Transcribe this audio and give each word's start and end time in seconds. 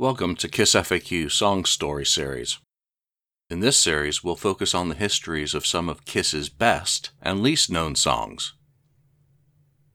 Welcome 0.00 0.34
to 0.36 0.48
Kiss 0.48 0.72
FAQ 0.72 1.30
Song 1.30 1.66
Story 1.66 2.06
Series. 2.06 2.56
In 3.50 3.60
this 3.60 3.76
series, 3.76 4.24
we'll 4.24 4.34
focus 4.34 4.74
on 4.74 4.88
the 4.88 4.94
histories 4.94 5.54
of 5.54 5.66
some 5.66 5.90
of 5.90 6.06
Kiss's 6.06 6.48
best 6.48 7.10
and 7.20 7.42
least 7.42 7.70
known 7.70 7.94
songs. 7.96 8.54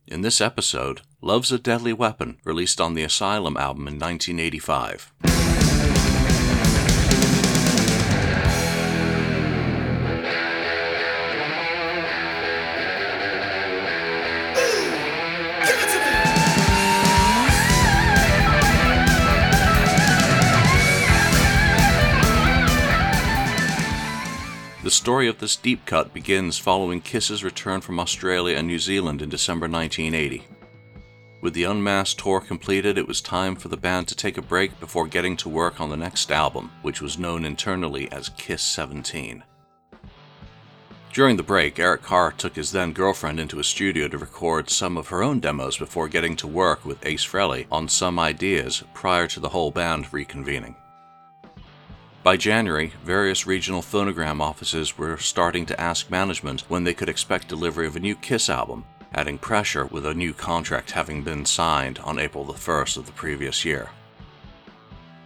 In 0.06 0.22
this 0.22 0.40
episode, 0.40 1.02
Love's 1.24 1.52
a 1.52 1.58
Deadly 1.58 1.92
Weapon, 1.92 2.38
released 2.44 2.80
on 2.80 2.94
the 2.94 3.02
Asylum 3.02 3.58
album 3.58 3.88
in 3.88 3.98
1985. 3.98 5.12
The 24.86 24.92
story 24.92 25.28
of 25.28 25.40
this 25.40 25.56
deep 25.56 25.88
cut 25.88 26.14
begins 26.14 26.60
following 26.60 27.02
Kiss's 27.02 27.44
return 27.44 27.82
from 27.82 28.00
Australia 28.00 28.56
and 28.56 28.68
New 28.68 28.78
Zealand 28.78 29.20
in 29.20 29.30
December 29.30 29.68
1980. 29.68 30.44
With 31.42 31.56
the 31.56 31.64
Unmasked 31.64 32.20
tour 32.20 32.40
completed, 32.40 32.96
it 32.96 33.08
was 33.08 33.20
time 33.20 33.56
for 33.56 33.68
the 33.68 33.78
band 33.78 34.08
to 34.10 34.16
take 34.16 34.38
a 34.38 34.44
break 34.44 34.80
before 34.80 35.08
getting 35.08 35.36
to 35.38 35.50
work 35.50 35.82
on 35.82 35.90
the 35.90 35.98
next 35.98 36.32
album, 36.32 36.70
which 36.84 37.02
was 37.02 37.18
known 37.18 37.46
internally 37.46 38.12
as 38.12 38.30
Kiss 38.30 38.62
17. 38.62 39.44
During 41.12 41.38
the 41.38 41.42
break, 41.42 41.80
Eric 41.80 42.04
Carr 42.04 42.32
took 42.32 42.56
his 42.56 42.72
then 42.72 42.94
girlfriend 42.94 43.40
into 43.40 43.58
a 43.58 43.64
studio 43.64 44.08
to 44.08 44.20
record 44.20 44.70
some 44.70 44.98
of 44.98 45.08
her 45.08 45.24
own 45.24 45.40
demos 45.40 45.80
before 45.80 46.08
getting 46.08 46.36
to 46.36 46.46
work 46.46 46.86
with 46.86 47.04
Ace 47.04 47.26
Frehley 47.26 47.66
on 47.72 47.90
some 47.90 48.20
ideas 48.20 48.84
prior 48.94 49.26
to 49.30 49.40
the 49.40 49.50
whole 49.50 49.72
band 49.72 50.06
reconvening. 50.12 50.76
By 52.26 52.38
January, 52.38 52.92
various 53.04 53.46
regional 53.46 53.84
phonogram 53.84 54.42
offices 54.42 54.98
were 54.98 55.16
starting 55.18 55.68
to 55.68 55.80
ask 55.80 56.10
management 56.10 56.62
when 56.62 56.84
they 56.84 56.96
could 56.96 57.08
expect 57.08 57.48
delivery 57.48 57.86
of 57.86 57.96
a 57.96 58.00
new 58.00 58.16
Kiss 58.16 58.50
album, 58.50 58.84
adding 59.14 59.38
pressure 59.38 59.86
with 59.86 60.08
a 60.08 60.14
new 60.16 60.34
contract 60.34 60.90
having 60.90 61.22
been 61.22 61.46
signed 61.46 62.00
on 62.00 62.18
April 62.18 62.44
the 62.44 62.54
1st 62.54 62.98
of 62.98 63.06
the 63.06 63.12
previous 63.12 63.64
year. 63.64 63.92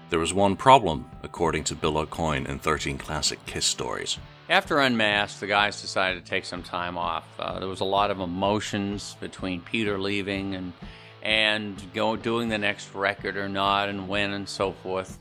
There 0.09 0.19
was 0.19 0.33
one 0.33 0.58
problem, 0.58 1.09
according 1.23 1.64
to 1.66 1.75
Bill 1.75 2.06
Aucoin 2.06 2.45
in 2.50 2.59
13 2.59 2.97
Classic 2.97 3.39
Kiss 3.45 3.66
Stories. 3.66 4.17
After 4.50 4.81
Unmasked, 4.81 5.39
the 5.39 5.47
guys 5.47 5.80
decided 5.80 6.22
to 6.22 6.30
take 6.30 6.44
some 6.44 6.63
time 6.63 6.97
off. 6.97 7.23
Uh, 7.39 7.59
there 7.59 7.69
was 7.69 7.80
a 7.80 7.86
lot 7.86 8.11
of 8.11 8.19
emotions 8.19 9.16
between 9.22 9.61
Peter 9.61 9.97
leaving 9.97 10.53
and 10.53 10.73
and 11.22 11.81
go, 11.94 12.17
doing 12.17 12.50
the 12.50 12.58
next 12.58 12.94
record 12.94 13.38
or 13.38 13.47
not, 13.47 13.88
and 13.88 14.09
when 14.09 14.31
and 14.31 14.50
so 14.50 14.73
forth. 14.73 15.17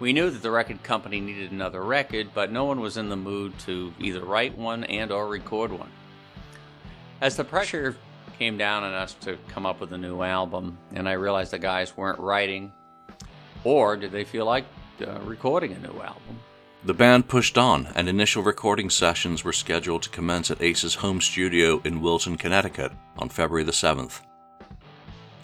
We 0.00 0.12
knew 0.12 0.28
that 0.30 0.42
the 0.42 0.50
record 0.50 0.82
company 0.82 1.20
needed 1.20 1.52
another 1.52 1.82
record, 1.82 2.30
but 2.34 2.50
no 2.50 2.64
one 2.64 2.80
was 2.80 2.96
in 2.96 3.08
the 3.08 3.16
mood 3.16 3.58
to 3.60 3.92
either 4.00 4.24
write 4.24 4.58
one 4.58 4.84
and 4.84 5.12
or 5.12 5.28
record 5.28 5.70
one. 5.70 5.90
As 7.20 7.36
the 7.36 7.44
pressure 7.44 7.96
came 8.38 8.58
down 8.58 8.82
on 8.82 8.92
us 8.92 9.14
to 9.20 9.38
come 9.48 9.64
up 9.64 9.80
with 9.80 9.92
a 9.92 9.98
new 9.98 10.22
album, 10.22 10.78
and 10.92 11.08
I 11.08 11.12
realized 11.12 11.52
the 11.52 11.58
guys 11.58 11.96
weren't 11.96 12.18
writing, 12.18 12.72
or 13.62 13.96
did 13.96 14.10
they 14.10 14.24
feel 14.24 14.44
like 14.44 14.64
uh, 15.00 15.20
recording 15.20 15.72
a 15.72 15.78
new 15.78 16.00
album? 16.00 16.40
The 16.84 16.92
band 16.92 17.28
pushed 17.28 17.56
on, 17.56 17.88
and 17.94 18.08
initial 18.08 18.42
recording 18.42 18.90
sessions 18.90 19.42
were 19.42 19.54
scheduled 19.54 20.02
to 20.02 20.10
commence 20.10 20.50
at 20.50 20.60
Ace's 20.60 20.96
home 20.96 21.20
studio 21.20 21.80
in 21.84 22.02
Wilton, 22.02 22.36
Connecticut 22.36 22.92
on 23.16 23.28
February 23.30 23.64
the 23.64 23.72
7th. 23.72 24.20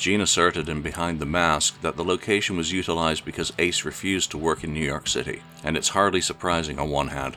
Gene 0.00 0.22
asserted 0.22 0.70
in 0.70 0.80
Behind 0.80 1.20
the 1.20 1.26
Mask 1.26 1.78
that 1.82 1.98
the 1.98 2.02
location 2.02 2.56
was 2.56 2.72
utilized 2.72 3.22
because 3.22 3.52
Ace 3.58 3.84
refused 3.84 4.30
to 4.30 4.38
work 4.38 4.64
in 4.64 4.72
New 4.72 4.80
York 4.80 5.06
City, 5.06 5.42
and 5.62 5.76
it's 5.76 5.90
hardly 5.90 6.22
surprising 6.22 6.78
on 6.78 6.88
one 6.88 7.08
hand. 7.08 7.36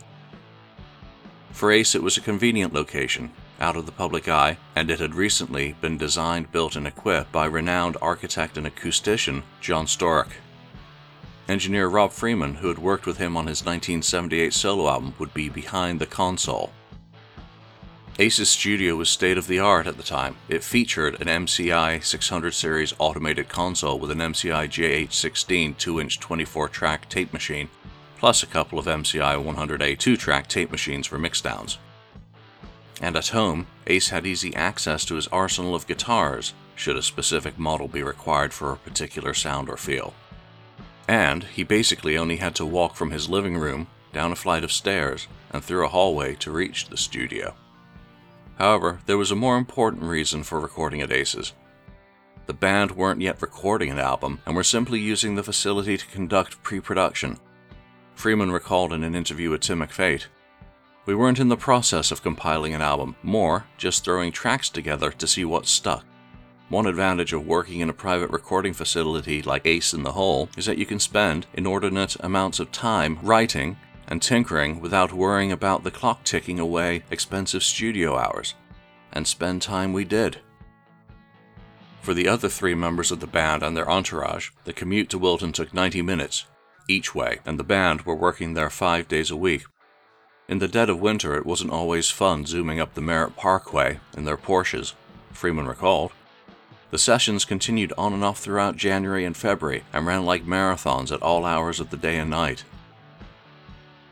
For 1.52 1.73
Ace, 1.73 1.94
it 1.94 2.02
was 2.02 2.16
a 2.16 2.22
convenient 2.22 2.73
location, 2.73 3.34
out 3.59 3.75
of 3.75 3.86
the 3.86 3.91
public 3.91 4.29
eye, 4.29 4.57
and 4.78 4.90
it 4.90 5.02
had 5.02 5.13
recently 5.13 5.75
been 5.81 5.97
designed, 5.97 6.53
built, 6.53 6.78
and 6.78 6.88
equipped 6.88 7.34
by 7.34 7.47
renowned 7.47 7.97
architect 8.02 8.57
and 8.57 8.66
acoustician 8.66 9.44
John 9.59 9.85
Storyk. 9.85 10.31
Engineer 11.50 11.88
Rob 11.90 12.13
Freeman, 12.13 12.56
who 12.56 12.69
had 12.69 12.79
worked 12.79 13.06
with 13.06 13.18
him 13.18 13.35
on 13.35 13.47
his 13.47 13.66
1978 13.66 14.53
solo 14.53 14.88
album, 14.88 15.16
would 15.19 15.34
be 15.34 15.50
behind 15.50 16.00
the 16.00 16.06
console, 16.06 16.72
Ace's 18.19 18.50
studio 18.50 18.96
was 18.96 19.09
state 19.09 19.40
of 19.40 19.47
the 19.47 19.57
art 19.57 19.88
at 19.88 19.97
the 19.97 20.03
time. 20.03 20.35
It 20.47 20.63
featured 20.63 21.19
an 21.19 21.46
MCI 21.46 22.03
600 22.03 22.53
series 22.53 22.94
automated 23.00 23.50
console 23.50 23.97
with 23.97 24.12
an 24.12 24.19
MCI 24.19 24.68
JH16 24.68 25.75
2 25.75 26.00
inch 26.00 26.19
24 26.19 26.69
track 26.69 27.09
tape 27.09 27.34
machine, 27.34 27.69
plus 28.19 28.44
a 28.44 28.47
couple 28.47 28.78
of 28.78 28.85
MCI 28.85 29.44
100A 29.44 29.97
2 29.97 30.16
track 30.16 30.47
tape 30.47 30.72
machines 30.72 31.07
for 31.07 31.18
mixdowns. 31.18 31.78
And 33.02 33.16
at 33.16 33.29
home, 33.29 33.66
Ace 33.88 34.09
had 34.09 34.28
easy 34.28 34.56
access 34.56 35.06
to 35.06 35.16
his 35.16 35.28
arsenal 35.29 35.73
of 35.73 35.88
guitars, 35.88 36.53
should 36.75 36.96
a 36.96 37.02
specific 37.02 37.57
model 37.57 37.88
be 37.88 38.03
required 38.03 38.53
for 38.53 38.72
a 38.72 38.78
particular 38.78 39.34
sound 39.34 39.69
or 39.69 39.78
feel. 39.78 40.13
And 41.07 41.46
he 41.46 41.63
basically 41.63 42.16
only 42.16 42.35
had 42.35 42.53
to 42.56 42.66
walk 42.66 42.96
from 42.96 43.09
his 43.09 43.28
living 43.28 43.57
room, 43.57 43.88
down 44.13 44.31
a 44.31 44.35
flight 44.35 44.63
of 44.63 44.72
stairs, 44.72 45.28
and 45.50 45.63
through 45.63 45.84
a 45.84 45.90
hallway 45.90 46.35
to 46.35 46.52
reach 46.52 46.90
the 46.90 46.97
studio. 46.97 47.56
However, 48.58 49.00
there 49.06 49.18
was 49.18 49.31
a 49.31 49.36
more 49.36 49.58
important 49.58 50.03
reason 50.03 50.44
for 50.44 50.59
recording 50.59 51.02
at 51.02 51.12
Aces. 51.12 51.53
The 52.46 52.53
band 52.53 52.91
weren't 52.91 53.22
yet 53.22 53.41
recording 53.41 53.90
an 53.90 54.00
album 54.00 54.40
and 54.46 54.56
were 54.56 54.64
simply 54.64 55.00
using 55.00 55.36
the 55.36 55.44
facility 55.44 55.97
to 55.97 56.06
conduct 56.08 56.62
pre 56.62 56.80
production. 56.80 57.40
Freeman 58.16 58.52
recalled 58.52 58.94
in 58.94 59.03
an 59.03 59.16
interview 59.16 59.50
with 59.50 59.62
Tim 59.62 59.80
McPhate 59.80 60.25
We 61.06 61.16
weren't 61.16 61.40
in 61.40 61.50
the 61.50 61.58
process 61.58 62.12
of 62.12 62.22
compiling 62.22 62.74
an 62.74 62.81
album, 62.81 63.16
more 63.24 63.66
just 63.78 64.03
throwing 64.03 64.31
tracks 64.31 64.70
together 64.70 65.12
to 65.12 65.28
see 65.28 65.46
what 65.46 65.66
stuck. 65.66 66.06
One 66.70 66.85
advantage 66.85 67.34
of 67.34 67.46
working 67.46 67.81
in 67.81 67.90
a 67.90 67.94
private 67.94 68.30
recording 68.30 68.74
facility 68.74 69.41
like 69.41 69.66
Ace 69.66 69.94
in 69.94 70.03
the 70.03 70.14
Hole 70.14 70.50
is 70.58 70.66
that 70.66 70.78
you 70.78 70.85
can 70.85 71.00
spend 71.00 71.46
inordinate 71.53 72.18
amounts 72.20 72.59
of 72.59 72.72
time 72.72 73.20
writing 73.22 73.78
and 74.13 74.22
tinkering 74.22 74.79
without 74.79 75.12
worrying 75.12 75.51
about 75.51 75.84
the 75.84 75.90
clock 75.90 76.24
ticking 76.24 76.59
away 76.59 77.01
expensive 77.09 77.63
studio 77.63 78.16
hours. 78.16 78.53
And 79.12 79.25
spend 79.25 79.63
time 79.63 79.91
we 79.91 80.06
did. 80.06 80.38
For 82.00 82.13
the 82.13 82.28
other 82.28 82.47
three 82.47 82.75
members 82.75 83.09
of 83.09 83.22
the 83.22 83.25
band 83.25 83.63
and 83.63 83.75
their 83.75 83.90
entourage, 83.90 84.52
the 84.66 84.72
commute 84.72 85.09
to 85.09 85.18
Wilton 85.18 85.52
took 85.52 85.73
90 85.73 86.03
minutes 86.03 86.46
each 86.88 87.16
way, 87.16 87.40
and 87.44 87.57
the 87.57 87.63
band 87.63 88.03
were 88.03 88.13
working 88.13 88.53
there 88.53 88.69
five 88.69 89.07
days 89.07 89.31
a 89.31 89.35
week. 89.35 89.63
In 90.47 90.59
the 90.59 90.68
dead 90.68 90.91
of 90.91 91.00
winter, 91.00 91.35
it 91.35 91.46
wasn't 91.47 91.72
always 91.72 92.12
fun 92.12 92.46
zooming 92.46 92.79
up 92.79 92.94
the 92.94 93.02
Merritt 93.02 93.35
Parkway 93.35 94.00
in 94.16 94.25
their 94.25 94.38
Porsches, 94.38 94.94
Freeman 95.31 95.66
recalled. 95.66 96.12
The 96.91 97.00
sessions 97.00 97.46
continued 97.46 97.94
on 97.97 98.13
and 98.13 98.23
off 98.23 98.38
throughout 98.38 98.78
January 98.78 99.25
and 99.25 99.35
February 99.35 99.85
and 99.91 100.06
ran 100.06 100.23
like 100.23 100.46
marathons 100.46 101.12
at 101.12 101.23
all 101.23 101.46
hours 101.46 101.79
of 101.79 101.90
the 101.90 101.97
day 101.97 102.19
and 102.19 102.29
night. 102.29 102.63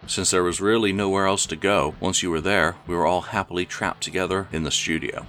Since 0.08 0.32
there 0.32 0.44
was 0.44 0.60
really 0.60 0.92
nowhere 0.92 1.28
else 1.28 1.46
to 1.46 1.56
go, 1.56 1.96
once 2.00 2.22
you 2.22 2.32
were 2.32 2.42
there, 2.42 2.76
we 2.88 2.96
were 2.96 3.06
all 3.06 3.22
happily 3.22 3.66
trapped 3.66 4.04
together 4.04 4.48
in 4.52 4.64
the 4.64 4.72
studio. 4.72 5.28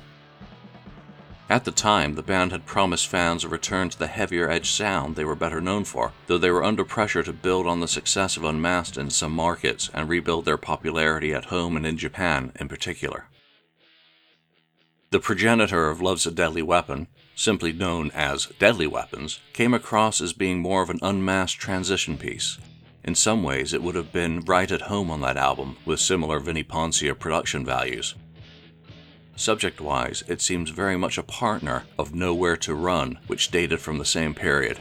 At 1.53 1.65
the 1.65 1.71
time, 1.71 2.15
the 2.15 2.23
band 2.23 2.51
had 2.51 2.65
promised 2.65 3.07
fans 3.07 3.45
a 3.45 3.49
return 3.49 3.91
to 3.91 3.99
the 3.99 4.07
heavier 4.07 4.51
edge 4.51 4.71
sound 4.71 5.17
they 5.17 5.25
were 5.25 5.35
better 5.35 5.61
known 5.61 5.85
for, 5.85 6.13
though 6.27 6.39
they 6.39 6.51
were 6.51 6.65
under 6.65 6.83
pressure 6.83 7.23
to 7.23 7.33
build 7.33 7.67
on 7.67 7.81
the 7.81 7.87
success 7.87 8.39
of 8.39 8.45
Unmasked 8.45 8.97
in 8.97 9.11
some 9.11 9.33
markets 9.33 9.91
and 9.93 10.09
rebuild 10.09 10.47
their 10.47 10.57
popularity 10.57 11.35
at 11.35 11.47
home 11.47 11.77
and 11.77 11.85
in 11.85 11.99
Japan 11.99 12.53
in 12.59 12.69
particular. 12.69 13.27
The 15.11 15.21
progenitor 15.21 15.91
of 15.91 16.01
Love's 16.01 16.25
a 16.25 16.31
Deadly 16.31 16.63
Weapon, 16.63 17.07
simply 17.35 17.75
known 17.75 18.11
as 18.13 18.47
Deadly 18.59 18.87
Weapons, 18.87 19.41
came 19.53 19.75
across 19.75 20.23
as 20.23 20.33
being 20.33 20.61
more 20.61 20.81
of 20.81 20.89
an 20.89 21.01
unmasked 21.03 21.61
transition 21.61 22.17
piece, 22.17 22.57
in 23.05 23.15
some 23.15 23.43
ways, 23.43 23.73
it 23.73 23.83
would 23.83 23.95
have 23.95 24.13
been 24.13 24.41
right 24.41 24.71
at 24.71 24.83
home 24.83 25.11
on 25.11 25.21
that 25.23 25.37
album, 25.37 25.77
with 25.85 26.01
similar 26.01 26.39
Vinnie 26.39 26.63
Poncia 26.63 27.19
production 27.19 27.65
values. 27.65 28.15
Subject 29.35 29.81
wise, 29.81 30.23
it 30.29 30.41
seems 30.41 30.71
very 30.71 30.97
much 30.97 31.19
a 31.19 31.23
partner 31.23 31.85
of 31.99 32.15
Nowhere 32.15 32.57
to 32.59 32.75
Run, 32.75 33.19
which 33.27 33.51
dated 33.51 33.81
from 33.81 33.99
the 33.99 34.05
same 34.05 34.35
period. 34.35 34.79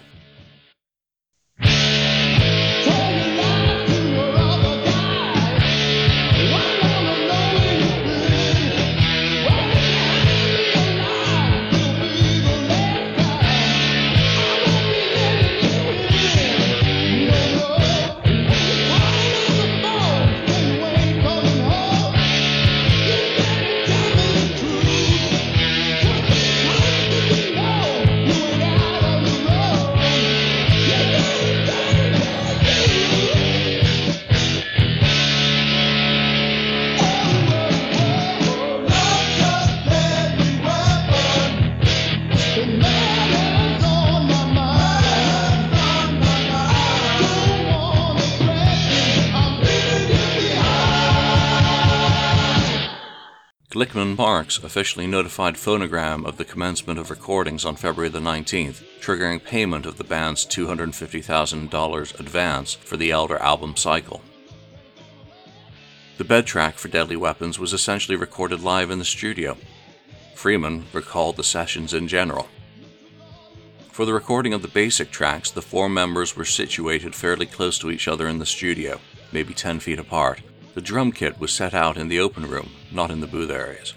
Glickman 54.11 54.17
Marks 54.17 54.57
officially 54.57 55.07
notified 55.07 55.55
Phonogram 55.55 56.25
of 56.25 56.35
the 56.35 56.43
commencement 56.43 56.99
of 56.99 57.09
recordings 57.09 57.63
on 57.63 57.77
February 57.77 58.09
the 58.09 58.19
19th, 58.19 58.83
triggering 58.99 59.41
payment 59.41 59.85
of 59.85 59.97
the 59.97 60.03
band's 60.03 60.45
$250,000 60.45 62.19
advance 62.19 62.73
for 62.73 62.97
the 62.97 63.11
Elder 63.11 63.37
album 63.37 63.77
cycle. 63.77 64.21
The 66.17 66.25
bed 66.25 66.45
track 66.45 66.75
for 66.75 66.89
Deadly 66.89 67.15
Weapons 67.15 67.57
was 67.57 67.71
essentially 67.71 68.17
recorded 68.17 68.61
live 68.61 68.91
in 68.91 68.99
the 68.99 69.05
studio. 69.05 69.55
Freeman 70.35 70.85
recalled 70.91 71.37
the 71.37 71.43
sessions 71.43 71.93
in 71.93 72.09
general. 72.09 72.49
For 73.91 74.05
the 74.05 74.13
recording 74.13 74.53
of 74.53 74.61
the 74.61 74.67
basic 74.67 75.11
tracks, 75.11 75.51
the 75.51 75.61
four 75.61 75.87
members 75.87 76.35
were 76.35 76.45
situated 76.45 77.15
fairly 77.15 77.45
close 77.45 77.79
to 77.79 77.89
each 77.89 78.09
other 78.09 78.27
in 78.27 78.39
the 78.39 78.45
studio, 78.45 78.99
maybe 79.31 79.53
10 79.53 79.79
feet 79.79 79.99
apart. 79.99 80.41
The 80.73 80.81
drum 80.81 81.11
kit 81.13 81.39
was 81.39 81.53
set 81.53 81.73
out 81.73 81.97
in 81.97 82.09
the 82.09 82.19
open 82.19 82.49
room, 82.49 82.71
not 82.91 83.11
in 83.11 83.21
the 83.21 83.27
booth 83.27 83.49
areas. 83.49 83.93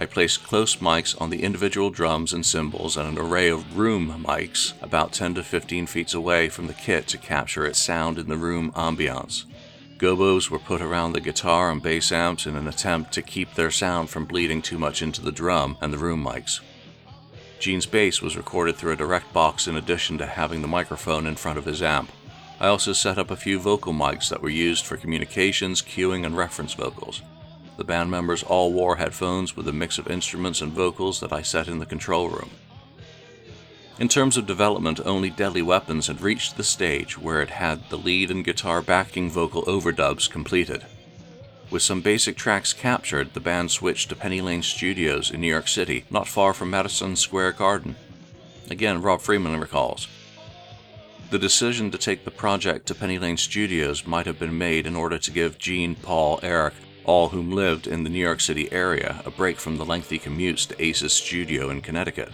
I 0.00 0.06
placed 0.06 0.44
close 0.44 0.76
mics 0.76 1.20
on 1.20 1.30
the 1.30 1.42
individual 1.42 1.90
drums 1.90 2.32
and 2.32 2.46
cymbals 2.46 2.96
and 2.96 3.08
an 3.08 3.18
array 3.18 3.48
of 3.48 3.76
room 3.76 4.24
mics 4.24 4.80
about 4.80 5.12
10 5.12 5.34
to 5.34 5.42
15 5.42 5.88
feet 5.88 6.14
away 6.14 6.48
from 6.48 6.68
the 6.68 6.74
kit 6.74 7.08
to 7.08 7.18
capture 7.18 7.66
its 7.66 7.80
sound 7.80 8.16
in 8.16 8.28
the 8.28 8.36
room 8.36 8.70
ambiance. 8.76 9.44
Gobos 9.96 10.50
were 10.50 10.60
put 10.60 10.80
around 10.80 11.14
the 11.14 11.20
guitar 11.20 11.72
and 11.72 11.82
bass 11.82 12.12
amps 12.12 12.46
in 12.46 12.54
an 12.54 12.68
attempt 12.68 13.10
to 13.14 13.22
keep 13.22 13.54
their 13.54 13.72
sound 13.72 14.08
from 14.08 14.24
bleeding 14.24 14.62
too 14.62 14.78
much 14.78 15.02
into 15.02 15.20
the 15.20 15.32
drum 15.32 15.76
and 15.80 15.92
the 15.92 15.98
room 15.98 16.24
mics. 16.24 16.60
Gene's 17.58 17.86
bass 17.86 18.22
was 18.22 18.36
recorded 18.36 18.76
through 18.76 18.92
a 18.92 18.96
direct 18.96 19.32
box 19.32 19.66
in 19.66 19.74
addition 19.74 20.16
to 20.18 20.26
having 20.26 20.62
the 20.62 20.68
microphone 20.68 21.26
in 21.26 21.34
front 21.34 21.58
of 21.58 21.64
his 21.64 21.82
amp. 21.82 22.12
I 22.60 22.68
also 22.68 22.92
set 22.92 23.18
up 23.18 23.32
a 23.32 23.36
few 23.36 23.58
vocal 23.58 23.92
mics 23.92 24.28
that 24.28 24.42
were 24.42 24.48
used 24.48 24.86
for 24.86 24.96
communications, 24.96 25.82
cueing, 25.82 26.24
and 26.24 26.36
reference 26.36 26.74
vocals. 26.74 27.20
The 27.78 27.84
band 27.84 28.10
members 28.10 28.42
all 28.42 28.72
wore 28.72 28.96
headphones 28.96 29.56
with 29.56 29.68
a 29.68 29.72
mix 29.72 29.98
of 29.98 30.10
instruments 30.10 30.60
and 30.60 30.72
vocals 30.72 31.20
that 31.20 31.32
I 31.32 31.42
set 31.42 31.68
in 31.68 31.78
the 31.78 31.86
control 31.86 32.28
room. 32.28 32.50
In 34.00 34.08
terms 34.08 34.36
of 34.36 34.48
development, 34.48 35.00
only 35.04 35.30
Deadly 35.30 35.62
Weapons 35.62 36.08
had 36.08 36.20
reached 36.20 36.56
the 36.56 36.64
stage 36.64 37.16
where 37.16 37.40
it 37.40 37.50
had 37.50 37.88
the 37.88 37.96
lead 37.96 38.32
and 38.32 38.44
guitar 38.44 38.82
backing 38.82 39.30
vocal 39.30 39.62
overdubs 39.62 40.28
completed. 40.28 40.86
With 41.70 41.82
some 41.82 42.00
basic 42.00 42.36
tracks 42.36 42.72
captured, 42.72 43.32
the 43.32 43.40
band 43.40 43.70
switched 43.70 44.08
to 44.08 44.16
Penny 44.16 44.40
Lane 44.40 44.64
Studios 44.64 45.30
in 45.30 45.40
New 45.40 45.46
York 45.46 45.68
City, 45.68 46.04
not 46.10 46.26
far 46.26 46.54
from 46.54 46.70
Madison 46.70 47.14
Square 47.14 47.52
Garden. 47.52 47.94
Again, 48.68 49.02
Rob 49.02 49.20
Freeman 49.20 49.60
recalls. 49.60 50.08
The 51.30 51.38
decision 51.38 51.92
to 51.92 51.98
take 51.98 52.24
the 52.24 52.32
project 52.32 52.86
to 52.86 52.94
Penny 52.96 53.20
Lane 53.20 53.36
Studios 53.36 54.04
might 54.04 54.26
have 54.26 54.40
been 54.40 54.58
made 54.58 54.84
in 54.84 54.96
order 54.96 55.18
to 55.18 55.30
give 55.30 55.58
Gene, 55.58 55.94
Paul, 55.94 56.40
Eric, 56.42 56.74
all 57.08 57.30
whom 57.30 57.50
lived 57.50 57.86
in 57.86 58.04
the 58.04 58.10
New 58.10 58.18
York 58.18 58.38
City 58.38 58.70
area, 58.70 59.22
a 59.24 59.30
break 59.30 59.58
from 59.58 59.78
the 59.78 59.84
lengthy 59.84 60.18
commutes 60.18 60.68
to 60.68 60.80
Ace's 60.80 61.14
studio 61.14 61.70
in 61.70 61.80
Connecticut. 61.80 62.28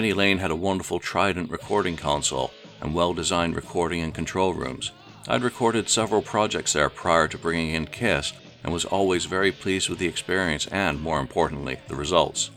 Penny 0.00 0.14
Lane 0.14 0.38
had 0.38 0.50
a 0.50 0.56
wonderful 0.56 0.98
Trident 0.98 1.50
recording 1.50 1.94
console 1.94 2.52
and 2.80 2.94
well 2.94 3.12
designed 3.12 3.54
recording 3.54 4.00
and 4.00 4.14
control 4.14 4.54
rooms. 4.54 4.92
I'd 5.28 5.42
recorded 5.42 5.90
several 5.90 6.22
projects 6.22 6.72
there 6.72 6.88
prior 6.88 7.28
to 7.28 7.36
bringing 7.36 7.74
in 7.74 7.84
Kiss 7.84 8.32
and 8.64 8.72
was 8.72 8.86
always 8.86 9.26
very 9.26 9.52
pleased 9.52 9.90
with 9.90 9.98
the 9.98 10.06
experience 10.06 10.66
and, 10.68 11.02
more 11.02 11.20
importantly, 11.20 11.80
the 11.88 11.96
results. 11.96 12.50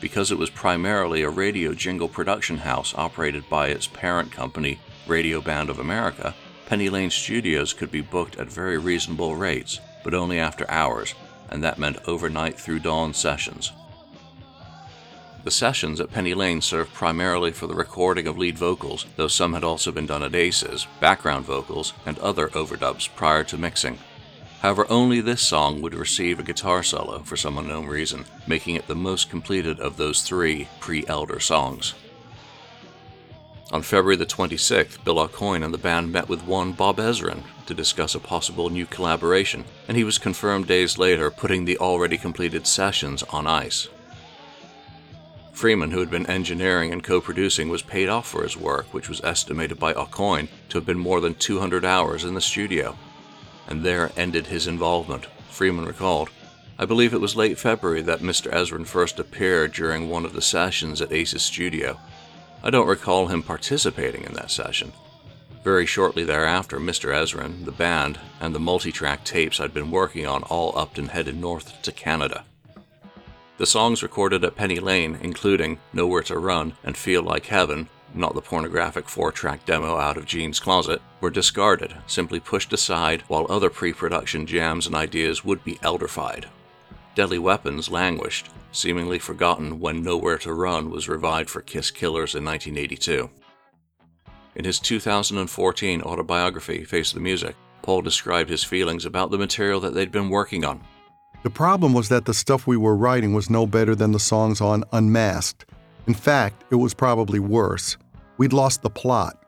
Because 0.00 0.30
it 0.30 0.38
was 0.38 0.50
primarily 0.50 1.22
a 1.22 1.30
radio 1.30 1.74
jingle 1.74 2.06
production 2.06 2.58
house 2.58 2.94
operated 2.94 3.48
by 3.50 3.70
its 3.70 3.88
parent 3.88 4.30
company, 4.30 4.78
Radio 5.08 5.40
Band 5.40 5.70
of 5.70 5.80
America, 5.80 6.32
Penny 6.66 6.88
Lane 6.88 7.10
Studios 7.10 7.72
could 7.72 7.90
be 7.90 8.02
booked 8.02 8.36
at 8.38 8.52
very 8.52 8.78
reasonable 8.78 9.34
rates, 9.34 9.80
but 10.04 10.14
only 10.14 10.38
after 10.38 10.70
hours, 10.70 11.16
and 11.50 11.64
that 11.64 11.80
meant 11.80 11.98
overnight 12.06 12.56
through 12.56 12.78
dawn 12.78 13.12
sessions. 13.12 13.72
The 15.48 15.52
sessions 15.52 15.98
at 15.98 16.12
Penny 16.12 16.34
Lane 16.34 16.60
served 16.60 16.92
primarily 16.92 17.52
for 17.52 17.66
the 17.66 17.74
recording 17.74 18.26
of 18.26 18.36
lead 18.36 18.58
vocals, 18.58 19.06
though 19.16 19.28
some 19.28 19.54
had 19.54 19.64
also 19.64 19.90
been 19.90 20.04
done 20.04 20.22
at 20.22 20.34
Aces, 20.34 20.86
background 21.00 21.46
vocals, 21.46 21.94
and 22.04 22.18
other 22.18 22.48
overdubs 22.48 23.08
prior 23.16 23.44
to 23.44 23.56
mixing. 23.56 23.98
However, 24.60 24.84
only 24.90 25.22
this 25.22 25.40
song 25.40 25.80
would 25.80 25.94
receive 25.94 26.38
a 26.38 26.42
guitar 26.42 26.82
solo 26.82 27.20
for 27.20 27.38
some 27.38 27.56
unknown 27.56 27.86
reason, 27.86 28.26
making 28.46 28.74
it 28.74 28.88
the 28.88 28.94
most 28.94 29.30
completed 29.30 29.80
of 29.80 29.96
those 29.96 30.20
three 30.20 30.68
pre 30.80 31.06
Elder 31.06 31.40
songs. 31.40 31.94
On 33.72 33.80
February 33.80 34.16
the 34.16 34.26
26th, 34.26 35.02
Bill 35.02 35.26
Aucoin 35.26 35.64
and 35.64 35.72
the 35.72 35.78
band 35.78 36.12
met 36.12 36.28
with 36.28 36.44
one 36.44 36.72
Bob 36.72 36.98
Ezrin 36.98 37.42
to 37.64 37.72
discuss 37.72 38.14
a 38.14 38.20
possible 38.20 38.68
new 38.68 38.84
collaboration, 38.84 39.64
and 39.88 39.96
he 39.96 40.04
was 40.04 40.18
confirmed 40.18 40.66
days 40.66 40.98
later, 40.98 41.30
putting 41.30 41.64
the 41.64 41.78
already 41.78 42.18
completed 42.18 42.66
sessions 42.66 43.22
on 43.30 43.46
ice. 43.46 43.88
Freeman, 45.58 45.90
who 45.90 45.98
had 45.98 46.08
been 46.08 46.24
engineering 46.26 46.92
and 46.92 47.02
co 47.02 47.20
producing, 47.20 47.68
was 47.68 47.82
paid 47.82 48.08
off 48.08 48.28
for 48.28 48.44
his 48.44 48.56
work, 48.56 48.94
which 48.94 49.08
was 49.08 49.20
estimated 49.24 49.76
by 49.76 49.92
Aucoin 49.92 50.46
to 50.68 50.78
have 50.78 50.86
been 50.86 51.00
more 51.00 51.20
than 51.20 51.34
200 51.34 51.84
hours 51.84 52.22
in 52.22 52.34
the 52.34 52.40
studio. 52.40 52.96
And 53.66 53.82
there 53.82 54.12
ended 54.16 54.46
his 54.46 54.68
involvement, 54.68 55.26
Freeman 55.50 55.84
recalled. 55.84 56.30
I 56.78 56.84
believe 56.84 57.12
it 57.12 57.20
was 57.20 57.34
late 57.34 57.58
February 57.58 58.02
that 58.02 58.20
Mr. 58.20 58.52
Ezrin 58.52 58.86
first 58.86 59.18
appeared 59.18 59.72
during 59.72 60.08
one 60.08 60.24
of 60.24 60.32
the 60.32 60.40
sessions 60.40 61.02
at 61.02 61.10
Ace's 61.10 61.42
studio. 61.42 61.98
I 62.62 62.70
don't 62.70 62.86
recall 62.86 63.26
him 63.26 63.42
participating 63.42 64.22
in 64.22 64.34
that 64.34 64.52
session. 64.52 64.92
Very 65.64 65.86
shortly 65.86 66.22
thereafter, 66.22 66.78
Mr. 66.78 67.12
Ezrin, 67.12 67.64
the 67.64 67.72
band, 67.72 68.20
and 68.40 68.54
the 68.54 68.60
multi 68.60 68.92
track 68.92 69.24
tapes 69.24 69.58
I'd 69.58 69.74
been 69.74 69.90
working 69.90 70.24
on 70.24 70.44
all 70.44 70.78
upped 70.78 70.98
and 70.98 71.10
headed 71.10 71.36
north 71.36 71.82
to 71.82 71.90
Canada. 71.90 72.44
The 73.58 73.66
songs 73.66 74.04
recorded 74.04 74.44
at 74.44 74.54
Penny 74.54 74.78
Lane, 74.78 75.18
including 75.20 75.80
Nowhere 75.92 76.22
to 76.22 76.38
Run 76.38 76.74
and 76.84 76.96
Feel 76.96 77.24
Like 77.24 77.46
Heaven, 77.46 77.88
not 78.14 78.36
the 78.36 78.40
pornographic 78.40 79.08
four 79.08 79.32
track 79.32 79.64
demo 79.66 79.96
out 79.96 80.16
of 80.16 80.26
Gene's 80.26 80.60
closet, 80.60 81.02
were 81.20 81.28
discarded, 81.28 81.92
simply 82.06 82.38
pushed 82.38 82.72
aside, 82.72 83.22
while 83.22 83.48
other 83.50 83.68
pre 83.68 83.92
production 83.92 84.46
jams 84.46 84.86
and 84.86 84.94
ideas 84.94 85.44
would 85.44 85.64
be 85.64 85.74
elderfied. 85.82 86.44
Deadly 87.16 87.40
Weapons 87.40 87.90
languished, 87.90 88.48
seemingly 88.70 89.18
forgotten 89.18 89.80
when 89.80 90.04
Nowhere 90.04 90.38
to 90.38 90.52
Run 90.52 90.88
was 90.88 91.08
revived 91.08 91.50
for 91.50 91.60
Kiss 91.60 91.90
Killers 91.90 92.36
in 92.36 92.44
1982. 92.44 93.28
In 94.54 94.64
his 94.64 94.78
2014 94.78 96.02
autobiography, 96.02 96.84
Face 96.84 97.10
the 97.10 97.18
Music, 97.18 97.56
Paul 97.82 98.02
described 98.02 98.50
his 98.50 98.62
feelings 98.62 99.04
about 99.04 99.32
the 99.32 99.38
material 99.38 99.80
that 99.80 99.94
they'd 99.94 100.12
been 100.12 100.30
working 100.30 100.64
on. 100.64 100.80
The 101.42 101.50
problem 101.50 101.92
was 101.94 102.08
that 102.08 102.24
the 102.24 102.34
stuff 102.34 102.66
we 102.66 102.76
were 102.76 102.96
writing 102.96 103.32
was 103.32 103.48
no 103.48 103.66
better 103.66 103.94
than 103.94 104.12
the 104.12 104.18
songs 104.18 104.60
on 104.60 104.84
Unmasked. 104.92 105.66
In 106.06 106.14
fact, 106.14 106.64
it 106.70 106.76
was 106.76 106.94
probably 106.94 107.38
worse. 107.38 107.96
We'd 108.38 108.52
lost 108.52 108.82
the 108.82 108.90
plot. 108.90 109.42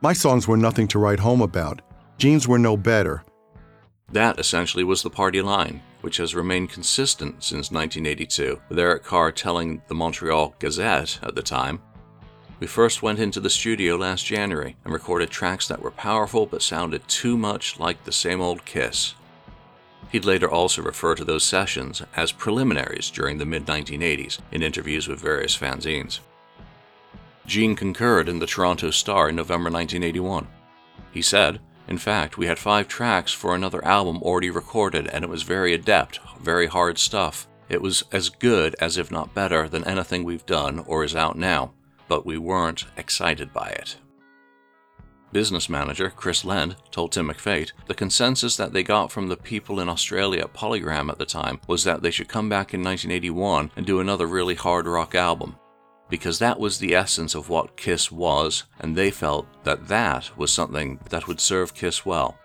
My 0.00 0.12
songs 0.12 0.46
were 0.46 0.56
nothing 0.56 0.86
to 0.88 0.98
write 0.98 1.20
home 1.20 1.40
about. 1.40 1.82
Gene's 2.18 2.46
were 2.46 2.58
no 2.58 2.76
better. 2.76 3.24
That 4.12 4.38
essentially 4.38 4.84
was 4.84 5.02
the 5.02 5.10
party 5.10 5.42
line, 5.42 5.82
which 6.00 6.16
has 6.16 6.34
remained 6.34 6.70
consistent 6.70 7.42
since 7.44 7.70
1982, 7.70 8.60
with 8.68 8.78
Eric 8.78 9.04
Carr 9.04 9.32
telling 9.32 9.82
the 9.88 9.94
Montreal 9.94 10.54
Gazette 10.58 11.18
at 11.22 11.34
the 11.34 11.42
time 11.42 11.80
We 12.60 12.66
first 12.66 13.02
went 13.02 13.18
into 13.18 13.40
the 13.40 13.50
studio 13.50 13.96
last 13.96 14.24
January 14.24 14.76
and 14.84 14.92
recorded 14.92 15.30
tracks 15.30 15.68
that 15.68 15.82
were 15.82 15.90
powerful 15.90 16.46
but 16.46 16.62
sounded 16.62 17.06
too 17.06 17.36
much 17.36 17.78
like 17.78 18.02
the 18.04 18.12
same 18.12 18.40
old 18.40 18.64
Kiss. 18.64 19.14
He'd 20.10 20.24
later 20.24 20.50
also 20.50 20.82
refer 20.82 21.14
to 21.14 21.24
those 21.24 21.44
sessions 21.44 22.02
as 22.16 22.32
preliminaries 22.32 23.10
during 23.10 23.38
the 23.38 23.46
mid 23.46 23.66
1980s 23.66 24.38
in 24.50 24.62
interviews 24.62 25.06
with 25.06 25.20
various 25.20 25.56
fanzines. 25.56 26.20
Gene 27.46 27.76
concurred 27.76 28.28
in 28.28 28.38
the 28.38 28.46
Toronto 28.46 28.90
Star 28.90 29.28
in 29.30 29.36
November 29.36 29.70
1981. 29.70 30.46
He 31.10 31.22
said, 31.22 31.60
In 31.86 31.98
fact, 31.98 32.36
we 32.36 32.46
had 32.46 32.58
five 32.58 32.88
tracks 32.88 33.32
for 33.32 33.54
another 33.54 33.84
album 33.84 34.22
already 34.22 34.50
recorded, 34.50 35.06
and 35.08 35.24
it 35.24 35.30
was 35.30 35.42
very 35.42 35.72
adept, 35.72 36.20
very 36.40 36.66
hard 36.66 36.98
stuff. 36.98 37.48
It 37.68 37.82
was 37.82 38.02
as 38.12 38.28
good 38.28 38.76
as, 38.80 38.96
if 38.96 39.10
not 39.10 39.34
better, 39.34 39.68
than 39.68 39.84
anything 39.84 40.24
we've 40.24 40.46
done 40.46 40.80
or 40.86 41.04
is 41.04 41.16
out 41.16 41.36
now, 41.36 41.72
but 42.06 42.24
we 42.24 42.38
weren't 42.38 42.84
excited 42.96 43.52
by 43.52 43.68
it. 43.68 43.96
Business 45.32 45.68
manager 45.68 46.10
Chris 46.10 46.42
Lendt 46.42 46.76
told 46.90 47.12
Tim 47.12 47.28
McPhate 47.28 47.72
the 47.86 47.94
consensus 47.94 48.56
that 48.56 48.72
they 48.72 48.82
got 48.82 49.12
from 49.12 49.28
the 49.28 49.36
people 49.36 49.80
in 49.80 49.88
Australia 49.88 50.42
at 50.42 50.54
Polygram 50.54 51.10
at 51.10 51.18
the 51.18 51.26
time 51.26 51.60
was 51.66 51.84
that 51.84 52.02
they 52.02 52.10
should 52.10 52.28
come 52.28 52.48
back 52.48 52.72
in 52.72 52.82
1981 52.82 53.70
and 53.76 53.84
do 53.84 54.00
another 54.00 54.26
really 54.26 54.54
hard 54.54 54.86
rock 54.86 55.14
album. 55.14 55.56
Because 56.08 56.38
that 56.38 56.58
was 56.58 56.78
the 56.78 56.94
essence 56.94 57.34
of 57.34 57.50
what 57.50 57.76
Kiss 57.76 58.10
was, 58.10 58.64
and 58.80 58.96
they 58.96 59.10
felt 59.10 59.46
that 59.64 59.88
that 59.88 60.36
was 60.38 60.50
something 60.50 60.98
that 61.10 61.28
would 61.28 61.40
serve 61.40 61.74
Kiss 61.74 62.06
well. 62.06 62.38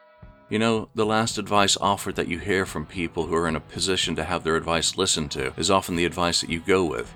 You 0.49 0.59
know, 0.59 0.89
the 0.93 1.05
last 1.05 1.37
advice 1.37 1.77
offered 1.77 2.15
that 2.17 2.27
you 2.27 2.37
hear 2.37 2.65
from 2.65 2.85
people 2.85 3.25
who 3.25 3.35
are 3.35 3.47
in 3.47 3.55
a 3.55 3.61
position 3.61 4.15
to 4.17 4.23
have 4.25 4.43
their 4.43 4.57
advice 4.57 4.97
listened 4.97 5.31
to 5.31 5.53
is 5.57 5.71
often 5.71 5.95
the 5.95 6.05
advice 6.05 6.41
that 6.41 6.49
you 6.49 6.59
go 6.59 6.83
with. 6.83 7.13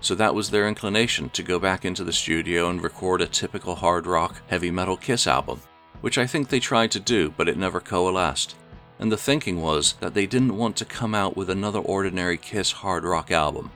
So 0.00 0.14
that 0.14 0.34
was 0.34 0.50
their 0.50 0.68
inclination 0.68 1.30
to 1.30 1.42
go 1.42 1.58
back 1.58 1.84
into 1.84 2.04
the 2.04 2.12
studio 2.12 2.70
and 2.70 2.82
record 2.82 3.20
a 3.20 3.26
typical 3.26 3.74
hard 3.74 4.06
rock, 4.06 4.40
heavy 4.46 4.70
metal 4.70 4.96
Kiss 4.96 5.26
album, 5.26 5.60
which 6.00 6.18
I 6.18 6.26
think 6.26 6.48
they 6.48 6.60
tried 6.60 6.92
to 6.92 7.00
do, 7.00 7.34
but 7.36 7.48
it 7.48 7.56
never 7.56 7.80
coalesced. 7.80 8.54
And 9.00 9.10
the 9.10 9.16
thinking 9.16 9.60
was 9.60 9.94
that 9.94 10.14
they 10.14 10.26
didn't 10.26 10.56
want 10.56 10.76
to 10.76 10.84
come 10.84 11.14
out 11.14 11.36
with 11.36 11.50
another 11.50 11.80
ordinary 11.80 12.36
Kiss 12.36 12.72
hard 12.72 13.04
rock 13.04 13.30
album. 13.30 13.70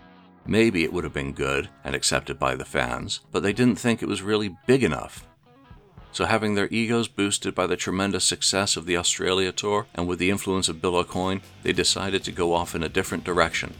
Maybe 0.46 0.82
it 0.82 0.92
would 0.92 1.04
have 1.04 1.12
been 1.12 1.32
good 1.32 1.68
and 1.84 1.94
accepted 1.94 2.38
by 2.38 2.56
the 2.56 2.64
fans, 2.64 3.20
but 3.30 3.42
they 3.42 3.52
didn't 3.52 3.78
think 3.78 4.02
it 4.02 4.08
was 4.08 4.22
really 4.22 4.56
big 4.66 4.82
enough. 4.82 5.26
So, 6.10 6.26
having 6.26 6.54
their 6.54 6.68
egos 6.70 7.08
boosted 7.08 7.54
by 7.54 7.66
the 7.66 7.76
tremendous 7.76 8.24
success 8.24 8.76
of 8.76 8.84
the 8.84 8.98
Australia 8.98 9.50
tour 9.50 9.86
and 9.94 10.06
with 10.06 10.18
the 10.18 10.30
influence 10.30 10.68
of 10.68 10.82
Bill 10.82 11.02
Aucoin, 11.02 11.40
they 11.62 11.72
decided 11.72 12.22
to 12.24 12.32
go 12.32 12.52
off 12.52 12.74
in 12.74 12.82
a 12.82 12.88
different 12.88 13.24
direction. 13.24 13.74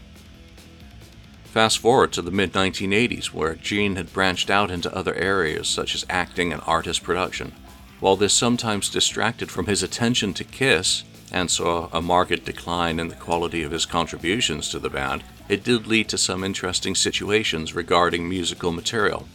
Fast 1.53 1.81
forward 1.81 2.13
to 2.13 2.23
the 2.23 2.31
mid 2.31 2.55
1980s, 2.55 3.27
where 3.27 3.57
Gene 3.57 3.97
had 3.97 4.15
branched 4.15 4.49
out 4.49 4.71
into 4.71 4.97
other 4.97 5.15
areas 5.15 5.69
such 5.69 5.95
as 5.95 6.07
acting 6.09 6.51
and 6.51 6.63
artist 6.65 7.03
production. 7.03 7.53
While 8.01 8.17
this 8.17 8.33
sometimes 8.33 8.89
distracted 8.89 9.51
from 9.51 9.67
his 9.67 9.83
attention 9.83 10.33
to 10.33 10.45
Kiss 10.45 11.05
and 11.31 11.51
saw 11.51 11.91
a 11.93 12.01
marked 12.01 12.47
decline 12.47 12.99
in 12.99 13.09
the 13.09 13.15
quality 13.15 13.63
of 13.63 13.71
his 13.71 13.85
contributions 13.85 14.71
to 14.71 14.79
the 14.79 14.89
band, 14.89 15.25
it 15.47 15.63
did 15.63 15.87
lead 15.87 16.09
to 16.09 16.17
some 16.17 16.43
interesting 16.43 16.95
situations 16.95 17.75
regarding 17.75 18.31
musical 18.31 18.73
material. 18.73 19.29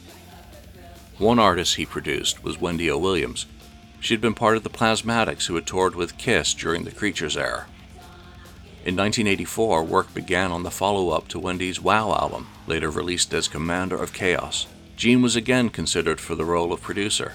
One 1.20 1.38
artist 1.38 1.76
he 1.76 1.86
produced 1.86 2.44
was 2.44 2.60
Wendy 2.60 2.90
O. 2.90 2.98
Williams. 2.98 3.46
She 4.00 4.16
had 4.16 4.22
been 4.22 4.34
part 4.34 4.58
of 4.58 4.64
the 4.64 4.72
Plasmatics 4.72 5.46
who 5.46 5.54
had 5.54 5.68
toured 5.68 5.94
with 5.94 6.18
Kiss 6.18 6.56
during 6.56 6.84
the 6.84 6.90
Creatures 6.90 7.38
era. 7.38 7.68
In 8.88 8.96
1984, 8.96 9.84
work 9.84 10.14
began 10.14 10.50
on 10.50 10.64
the 10.64 10.72
follow 10.72 11.10
up 11.10 11.28
to 11.28 11.40
Wendy's 11.40 11.82
Wow 11.82 12.14
album, 12.14 12.48
later 12.68 12.90
released 12.90 13.34
as 13.34 13.50
Kommander 13.50 14.02
of 14.02 14.14
Kaos. 14.14 14.66
Gene 14.96 15.22
was 15.22 15.36
again 15.36 15.70
considered 15.70 16.22
for 16.22 16.36
the 16.36 16.46
role 16.46 16.72
of 16.72 16.82
producer. 16.82 17.34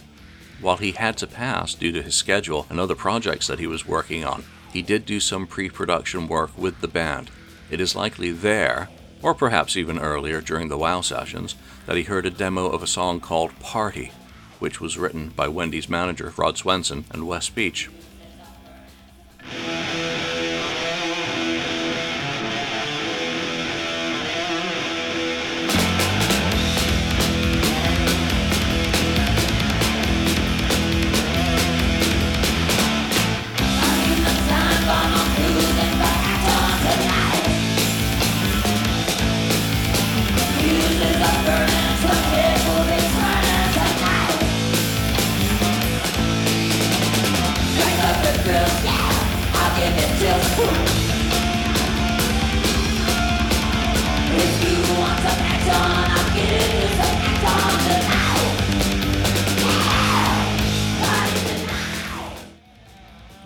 While 0.63 0.79
he 0.79 0.93
had 0.93 1.19
to 1.19 1.27
pass 1.27 1.75
due 1.75 1.93
to 1.93 2.01
his 2.01 2.15
schedule 2.15 2.65
and 2.71 2.81
other 2.81 2.95
projects 2.95 3.49
that 3.49 3.59
he 3.59 3.67
was 3.67 3.87
working 3.87 4.25
on, 4.25 4.45
he 4.73 4.81
did 4.81 5.05
do 5.05 5.21
some 5.21 5.47
pre 5.47 5.69
production 5.69 6.27
work 6.27 6.57
with 6.57 6.81
the 6.81 6.89
band. 6.89 7.31
It 7.71 7.83
is 7.83 7.95
likely 7.95 8.33
there, 8.33 8.89
or 9.21 9.35
perhaps 9.35 9.77
even 9.77 9.99
earlier 9.99 10.41
during 10.41 10.69
the 10.69 10.79
WoW 10.79 11.03
sessions, 11.03 11.55
that 11.85 11.99
he 11.99 12.05
heard 12.05 12.25
a 12.25 12.31
demo 12.31 12.65
of 12.71 12.83
a 12.83 12.87
song 12.87 13.21
called 13.21 13.61
Party, 13.61 14.11
which 14.59 14.81
was 14.81 14.97
written 14.97 15.29
by 15.29 15.49
Wendy's 15.49 15.87
manager 15.87 16.33
Rod 16.35 16.57
Swenson 16.57 17.05
and 17.11 17.29
Wes 17.29 17.51
Beach. 17.51 17.91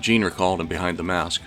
Gene 0.06 0.22
recalled 0.22 0.60
in 0.60 0.68
Behind 0.68 0.96
the 0.96 1.02
Mask. 1.02 1.42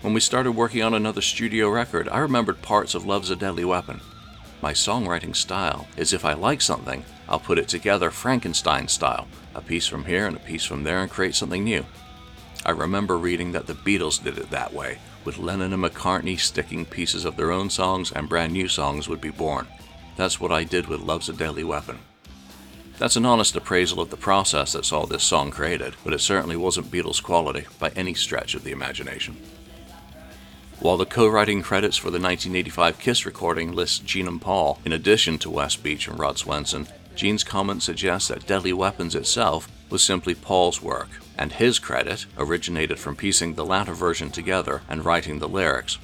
When 0.00 0.12
we 0.12 0.18
started 0.18 0.50
working 0.50 0.82
on 0.82 0.94
another 0.94 1.20
studio 1.20 1.68
record, 1.68 2.08
I 2.08 2.18
remembered 2.18 2.60
parts 2.60 2.96
of 2.96 3.06
Love's 3.06 3.30
a 3.30 3.36
Deadly 3.36 3.64
Weapon. 3.64 4.00
My 4.60 4.72
songwriting 4.72 5.36
style 5.36 5.86
is 5.96 6.12
if 6.12 6.24
I 6.24 6.32
like 6.32 6.60
something, 6.60 7.04
I'll 7.28 7.38
put 7.38 7.60
it 7.60 7.68
together 7.68 8.10
Frankenstein 8.10 8.88
style, 8.88 9.28
a 9.54 9.60
piece 9.60 9.86
from 9.86 10.06
here 10.06 10.26
and 10.26 10.36
a 10.36 10.40
piece 10.40 10.64
from 10.64 10.82
there, 10.82 11.02
and 11.02 11.08
create 11.08 11.36
something 11.36 11.62
new. 11.62 11.86
I 12.66 12.72
remember 12.72 13.16
reading 13.16 13.52
that 13.52 13.68
the 13.68 13.74
Beatles 13.74 14.20
did 14.20 14.38
it 14.38 14.50
that 14.50 14.72
way, 14.72 14.98
with 15.24 15.38
Lennon 15.38 15.72
and 15.72 15.84
McCartney 15.84 16.40
sticking 16.40 16.84
pieces 16.84 17.24
of 17.24 17.36
their 17.36 17.52
own 17.52 17.70
songs 17.70 18.10
and 18.10 18.28
brand 18.28 18.52
new 18.52 18.66
songs 18.66 19.08
would 19.08 19.20
be 19.20 19.30
born. 19.30 19.68
That's 20.16 20.40
what 20.40 20.50
I 20.50 20.64
did 20.64 20.88
with 20.88 21.02
Love's 21.02 21.28
a 21.28 21.32
Deadly 21.32 21.62
Weapon. 21.62 22.00
That's 22.98 23.16
an 23.16 23.26
honest 23.26 23.56
appraisal 23.56 24.00
of 24.00 24.10
the 24.10 24.16
process 24.16 24.72
that 24.72 24.84
saw 24.84 25.06
this 25.06 25.24
song 25.24 25.50
created, 25.50 25.96
but 26.04 26.12
it 26.12 26.20
certainly 26.20 26.56
wasn't 26.56 26.90
Beatles 26.90 27.22
quality 27.22 27.66
by 27.78 27.90
any 27.90 28.14
stretch 28.14 28.54
of 28.54 28.64
the 28.64 28.70
imagination. 28.70 29.36
While 30.78 30.96
the 30.96 31.06
co 31.06 31.28
writing 31.28 31.62
credits 31.62 31.96
for 31.96 32.10
the 32.10 32.18
1985 32.18 32.98
Kiss 32.98 33.24
recording 33.24 33.72
lists 33.72 33.98
Gene 34.00 34.26
and 34.26 34.40
Paul, 34.40 34.80
in 34.84 34.92
addition 34.92 35.38
to 35.38 35.50
Wes 35.50 35.76
Beach 35.76 36.08
and 36.08 36.18
Rod 36.18 36.38
Swenson, 36.38 36.88
Gene's 37.14 37.44
comment 37.44 37.82
suggests 37.82 38.28
that 38.28 38.46
Deadly 38.46 38.72
Weapons 38.72 39.14
itself 39.14 39.68
was 39.90 40.02
simply 40.02 40.34
Paul's 40.34 40.82
work, 40.82 41.08
and 41.38 41.52
his 41.52 41.78
credit 41.78 42.26
originated 42.38 42.98
from 42.98 43.14
piecing 43.16 43.54
the 43.54 43.64
latter 43.64 43.94
version 43.94 44.30
together 44.30 44.82
and 44.88 45.04
writing 45.04 45.38
the 45.38 45.48
lyrics. 45.48 45.98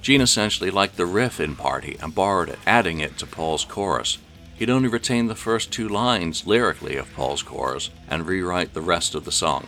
Gene 0.00 0.20
essentially 0.20 0.70
liked 0.70 0.96
the 0.96 1.06
riff 1.06 1.40
in 1.40 1.56
Party 1.56 1.96
and 2.00 2.14
borrowed 2.14 2.48
it, 2.48 2.58
adding 2.66 3.00
it 3.00 3.18
to 3.18 3.26
Paul's 3.26 3.64
chorus, 3.64 4.18
he'd 4.56 4.70
only 4.70 4.88
retain 4.88 5.26
the 5.26 5.34
first 5.34 5.72
two 5.72 5.88
lines 5.88 6.46
lyrically 6.46 6.96
of 6.96 7.12
Paul's 7.14 7.42
chorus 7.42 7.90
and 8.08 8.26
rewrite 8.26 8.74
the 8.74 8.80
rest 8.80 9.14
of 9.14 9.24
the 9.24 9.32
song. 9.32 9.66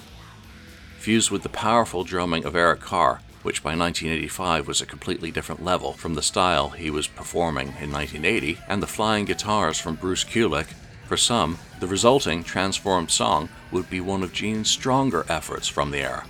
Fused 0.99 1.31
with 1.31 1.43
the 1.43 1.49
powerful 1.49 2.05
drumming 2.05 2.45
of 2.45 2.57
Eric 2.57 2.81
Carr, 2.81 3.21
which 3.43 3.63
by 3.63 3.71
1985 3.71 4.67
was 4.67 4.81
a 4.81 4.87
completely 4.87 5.31
different 5.31 5.65
level 5.65 5.93
from 5.93 6.15
the 6.15 6.23
style 6.23 6.71
he 6.71 6.91
was 6.91 7.07
performing 7.07 7.69
in 7.81 7.93
1980, 7.93 8.59
and 8.69 8.83
the 8.83 8.87
flying 8.87 9.25
guitars 9.25 9.79
from 9.79 9.95
Bruce 9.95 10.25
Kulick, 10.25 10.69
for 11.07 11.17
some, 11.17 11.59
the 11.81 11.87
resulting 11.87 12.43
transformed 12.43 13.11
song 13.11 13.49
would 13.71 13.89
be 13.89 14.01
one 14.01 14.23
of 14.23 14.33
Gene's 14.33 14.71
stronger 14.71 15.25
efforts 15.29 15.69
from 15.69 15.91
the 15.91 15.99
era. 15.99 16.27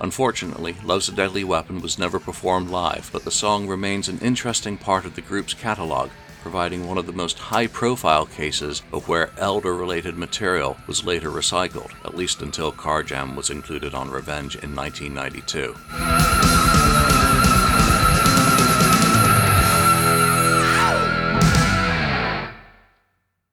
Unfortunately, 0.00 0.76
Love's 0.84 1.08
a 1.08 1.12
Deadly 1.12 1.42
Weapon 1.42 1.80
was 1.80 1.98
never 1.98 2.20
performed 2.20 2.70
live, 2.70 3.10
but 3.12 3.24
the 3.24 3.32
song 3.32 3.66
remains 3.66 4.08
an 4.08 4.20
interesting 4.20 4.76
part 4.76 5.04
of 5.04 5.16
the 5.16 5.20
group's 5.20 5.54
catalog 5.54 6.10
providing 6.48 6.88
one 6.88 6.96
of 6.96 7.04
the 7.04 7.12
most 7.12 7.38
high 7.38 7.66
profile 7.66 8.24
cases 8.24 8.80
of 8.90 9.06
where 9.06 9.28
elder 9.36 9.74
related 9.74 10.16
material 10.16 10.78
was 10.86 11.04
later 11.04 11.30
recycled, 11.30 11.90
at 12.06 12.16
least 12.16 12.40
until 12.40 12.72
Carr 12.72 13.02
Jam 13.02 13.36
was 13.36 13.50
included 13.50 13.92
on 13.92 14.10
Revenge 14.10 14.56
in 14.56 14.74
1992. 14.74 16.37